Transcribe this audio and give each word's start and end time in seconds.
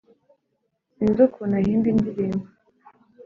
sinzi 0.93 1.19
ukuntu 1.27 1.55
ahimba 1.59 1.87
indirimbo 1.93 2.45